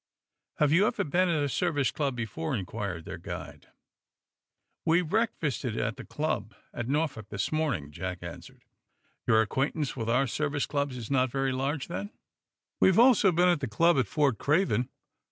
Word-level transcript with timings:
"Have 0.57 0.71
you 0.71 0.87
ever 0.87 1.03
been 1.03 1.29
at 1.29 1.43
a 1.43 1.47
Service 1.47 1.91
Club 1.91 2.15
before?" 2.15 2.55
inquired 2.57 3.05
their 3.05 3.19
guide. 3.19 3.67
"We 4.83 5.03
breakfasted 5.03 5.77
at 5.77 5.95
the 5.97 6.03
club 6.03 6.55
at 6.73 6.87
Norfolk 6.89 7.29
this 7.29 7.51
morning?" 7.51 7.91
Jack 7.91 8.23
answered. 8.23 8.65
"Your 9.27 9.43
acquaintance 9.43 9.95
with 9.95 10.09
our 10.09 10.25
Service 10.25 10.65
clubs 10.65 10.97
is 10.97 11.11
not 11.11 11.29
very 11.29 11.51
large, 11.51 11.87
then?" 11.87 12.09
"We 12.79 12.87
have 12.87 12.97
also 12.97 13.31
been 13.31 13.47
at 13.49 13.59
the 13.59 13.67
club 13.67 13.95
at 13.99 14.07
Fort 14.07 14.39
Craven." 14.39 14.89